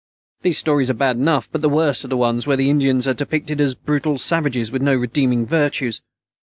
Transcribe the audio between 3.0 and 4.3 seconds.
are depicted as brutal